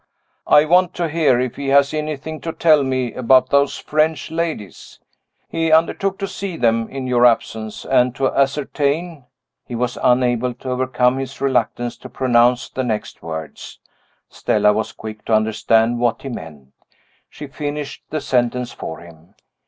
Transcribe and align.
"I 0.47 0.65
want 0.65 0.95
to 0.95 1.07
hear 1.07 1.39
if 1.39 1.57
he 1.57 1.67
has 1.67 1.93
anything 1.93 2.41
to 2.41 2.51
tell 2.53 2.81
me 2.81 3.13
about 3.13 3.51
those 3.51 3.77
French 3.77 4.31
ladies. 4.31 4.97
He 5.47 5.71
undertook 5.71 6.17
to 6.17 6.27
see 6.27 6.57
them, 6.57 6.89
in 6.89 7.05
your 7.05 7.23
absence, 7.23 7.85
and 7.85 8.15
to 8.15 8.33
ascertain" 8.33 9.25
He 9.67 9.75
was 9.75 9.99
unable 10.01 10.55
to 10.55 10.71
overcome 10.71 11.19
his 11.19 11.39
reluctance 11.39 11.97
to 11.97 12.09
pronounce 12.09 12.67
the 12.67 12.83
next 12.83 13.21
words. 13.21 13.79
Stella 14.27 14.73
was 14.73 14.91
quick 14.91 15.23
to 15.25 15.35
understand 15.35 15.99
what 15.99 16.23
he 16.23 16.29
meant. 16.29 16.69
She 17.29 17.45
finished 17.45 18.01
the 18.09 18.21
sentence 18.21 18.71
for 18.71 19.01
him. 19.01 19.35